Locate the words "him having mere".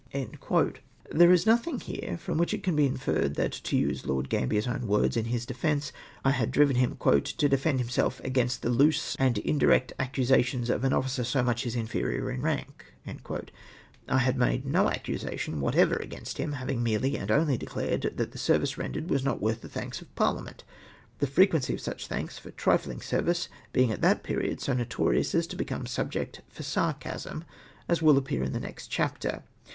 16.45-16.99